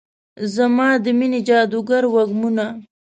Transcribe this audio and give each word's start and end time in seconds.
زما 0.53 0.89
د 1.03 1.05
میینې 1.17 1.39
جادوګر 1.47 2.03
وږمونه 2.13 2.65